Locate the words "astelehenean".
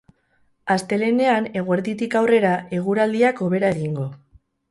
0.75-1.49